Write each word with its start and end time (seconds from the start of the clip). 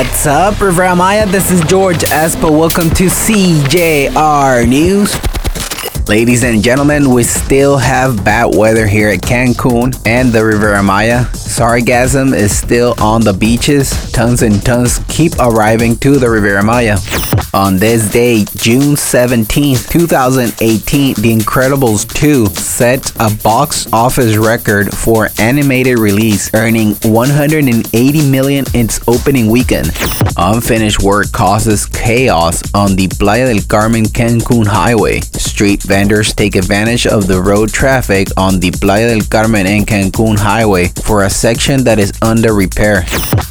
What's 0.00 0.26
up, 0.26 0.58
Riviera 0.62 0.96
Maya? 0.96 1.26
This 1.26 1.50
is 1.50 1.60
George 1.64 1.98
Espo. 1.98 2.50
Welcome 2.58 2.88
to 2.88 3.04
CJR 3.04 4.66
News. 4.66 5.29
Ladies 6.08 6.42
and 6.42 6.62
gentlemen, 6.62 7.10
we 7.10 7.22
still 7.22 7.76
have 7.76 8.24
bad 8.24 8.56
weather 8.56 8.86
here 8.86 9.10
at 9.10 9.20
Cancun 9.20 9.94
and 10.06 10.32
the 10.32 10.44
Riviera 10.44 10.82
Maya. 10.82 11.24
Sargassum 11.26 12.34
is 12.34 12.56
still 12.56 12.94
on 12.98 13.20
the 13.20 13.32
beaches. 13.32 13.90
Tons 14.12 14.42
and 14.42 14.64
tons 14.64 15.00
keep 15.08 15.32
arriving 15.38 15.96
to 15.98 16.18
the 16.18 16.28
Riviera 16.28 16.64
Maya. 16.64 16.98
On 17.54 17.76
this 17.76 18.10
day, 18.10 18.44
June 18.56 18.96
17, 18.96 19.76
2018, 19.76 21.14
The 21.14 21.36
Incredibles 21.36 22.12
2 22.14 22.46
set 22.46 23.12
a 23.20 23.34
box 23.42 23.92
office 23.92 24.36
record 24.36 24.94
for 24.94 25.28
animated 25.38 25.98
release, 25.98 26.52
earning 26.54 26.94
180 27.02 28.30
million 28.30 28.64
in 28.74 28.86
its 28.86 29.00
opening 29.08 29.48
weekend. 29.48 29.90
Unfinished 30.36 31.02
work 31.02 31.30
causes 31.32 31.86
chaos 31.86 32.62
on 32.74 32.96
the 32.96 33.08
Playa 33.08 33.52
del 33.52 33.62
Carmen 33.68 34.04
Cancun 34.04 34.66
highway. 34.66 35.20
Street 35.20 35.82
vendors 35.90 36.32
take 36.32 36.54
advantage 36.54 37.04
of 37.04 37.26
the 37.26 37.42
road 37.42 37.68
traffic 37.68 38.28
on 38.36 38.60
the 38.60 38.70
Playa 38.70 39.08
del 39.08 39.26
Carmen 39.26 39.66
and 39.66 39.84
Cancun 39.84 40.38
highway 40.38 40.86
for 41.04 41.24
a 41.24 41.30
section 41.30 41.82
that 41.82 41.98
is 41.98 42.12
under 42.22 42.54
repair. 42.54 43.02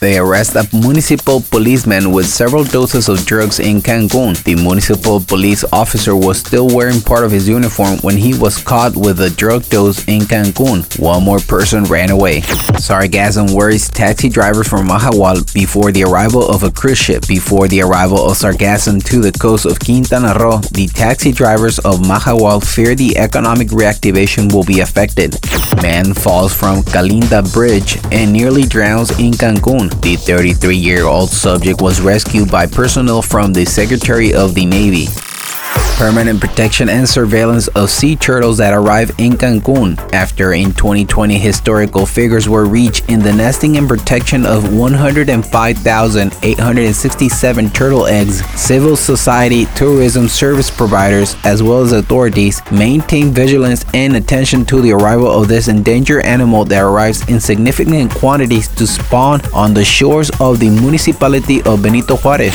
They 0.00 0.18
arrest 0.18 0.54
a 0.54 0.64
municipal 0.72 1.40
policeman 1.40 2.12
with 2.12 2.26
several 2.26 2.62
doses 2.62 3.08
of 3.08 3.26
drugs 3.26 3.58
in 3.58 3.80
Cancun. 3.80 4.40
The 4.44 4.54
municipal 4.54 5.18
police 5.18 5.64
officer 5.72 6.14
was 6.14 6.38
still 6.38 6.68
wearing 6.68 7.00
part 7.00 7.24
of 7.24 7.32
his 7.32 7.48
uniform 7.48 7.98
when 8.02 8.16
he 8.16 8.38
was 8.38 8.62
caught 8.62 8.94
with 8.94 9.20
a 9.20 9.30
drug 9.30 9.64
dose 9.64 10.06
in 10.06 10.20
Cancun. 10.20 10.86
One 11.00 11.24
more 11.24 11.40
person 11.40 11.82
ran 11.86 12.10
away. 12.10 12.42
Sargassum 12.86 13.52
worries 13.52 13.88
taxi 13.88 14.28
drivers 14.28 14.68
from 14.68 14.86
Mahahual 14.86 15.52
before 15.52 15.90
the 15.90 16.04
arrival 16.04 16.48
of 16.48 16.62
a 16.62 16.70
cruise 16.70 16.98
ship. 16.98 17.26
Before 17.26 17.66
the 17.66 17.82
arrival 17.82 18.30
of 18.30 18.36
Sargassum 18.38 19.02
to 19.06 19.20
the 19.20 19.32
coast 19.32 19.66
of 19.66 19.80
Quintana 19.80 20.34
Roo, 20.38 20.60
the 20.70 20.86
taxi 20.86 21.32
drivers 21.32 21.80
of 21.80 21.98
Mahahual 22.28 22.62
fear 22.62 22.94
the 22.94 23.16
economic 23.16 23.68
reactivation 23.68 24.52
will 24.52 24.64
be 24.64 24.80
affected. 24.80 25.38
Man 25.80 26.12
falls 26.12 26.54
from 26.54 26.82
Calinda 26.82 27.42
Bridge 27.54 27.96
and 28.12 28.30
nearly 28.30 28.64
drowns 28.64 29.18
in 29.18 29.32
Cancun. 29.32 29.88
The 30.02 30.16
33 30.16 30.76
year 30.76 31.06
old 31.06 31.30
subject 31.30 31.80
was 31.80 32.02
rescued 32.02 32.50
by 32.50 32.66
personnel 32.66 33.22
from 33.22 33.54
the 33.54 33.64
Secretary 33.64 34.34
of 34.34 34.54
the 34.54 34.66
Navy. 34.66 35.06
Permanent 35.98 36.40
protection 36.40 36.88
and 36.88 37.06
surveillance 37.08 37.66
of 37.74 37.90
sea 37.90 38.14
turtles 38.14 38.58
that 38.58 38.72
arrive 38.72 39.10
in 39.18 39.32
Cancun. 39.32 39.98
After 40.12 40.52
in 40.52 40.72
2020 40.72 41.36
historical 41.36 42.06
figures 42.06 42.48
were 42.48 42.66
reached 42.66 43.08
in 43.08 43.18
the 43.18 43.32
nesting 43.32 43.76
and 43.76 43.88
protection 43.88 44.46
of 44.46 44.72
105,867 44.72 47.70
turtle 47.70 48.06
eggs, 48.06 48.44
civil 48.54 48.94
society, 48.94 49.66
tourism 49.74 50.28
service 50.28 50.70
providers, 50.70 51.34
as 51.42 51.64
well 51.64 51.80
as 51.80 51.90
authorities 51.90 52.62
maintain 52.70 53.32
vigilance 53.32 53.84
and 53.92 54.14
attention 54.14 54.64
to 54.66 54.80
the 54.80 54.92
arrival 54.92 55.28
of 55.28 55.48
this 55.48 55.66
endangered 55.66 56.24
animal 56.24 56.64
that 56.64 56.84
arrives 56.84 57.28
in 57.28 57.40
significant 57.40 58.12
quantities 58.12 58.68
to 58.68 58.86
spawn 58.86 59.40
on 59.52 59.74
the 59.74 59.84
shores 59.84 60.30
of 60.38 60.60
the 60.60 60.70
municipality 60.70 61.60
of 61.64 61.82
Benito 61.82 62.16
Juarez. 62.16 62.54